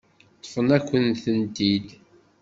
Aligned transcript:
Ṭṭfen-akent-tent-id. 0.37 1.87